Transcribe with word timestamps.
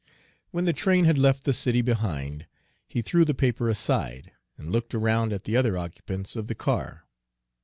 When 0.49 0.65
the 0.65 0.73
train 0.73 1.05
had 1.05 1.19
left 1.19 1.43
the 1.43 1.53
city 1.53 1.83
behind, 1.83 2.47
he 2.87 3.03
threw 3.03 3.23
the 3.23 3.35
paper 3.35 3.69
aside, 3.69 4.31
and 4.57 4.71
looked 4.71 4.95
around 4.95 5.31
at 5.31 5.43
the 5.43 5.55
other 5.55 5.77
occupants 5.77 6.35
of 6.35 6.47
the 6.47 6.55
car. 6.55 7.05